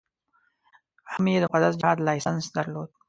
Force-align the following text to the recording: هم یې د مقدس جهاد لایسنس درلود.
هم 1.11 1.25
یې 1.31 1.37
د 1.41 1.45
مقدس 1.49 1.73
جهاد 1.81 1.97
لایسنس 2.07 2.45
درلود. 2.57 2.89